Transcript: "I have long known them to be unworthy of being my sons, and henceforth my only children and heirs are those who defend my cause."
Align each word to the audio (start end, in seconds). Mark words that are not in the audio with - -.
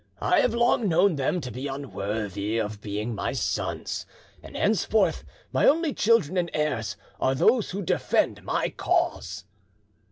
"I 0.19 0.39
have 0.39 0.55
long 0.55 0.89
known 0.89 1.15
them 1.15 1.39
to 1.41 1.51
be 1.51 1.67
unworthy 1.67 2.57
of 2.57 2.81
being 2.81 3.13
my 3.13 3.33
sons, 3.33 4.07
and 4.41 4.57
henceforth 4.57 5.23
my 5.53 5.67
only 5.67 5.93
children 5.93 6.37
and 6.39 6.49
heirs 6.55 6.97
are 7.19 7.35
those 7.35 7.69
who 7.69 7.83
defend 7.83 8.41
my 8.41 8.69
cause." 8.75 9.45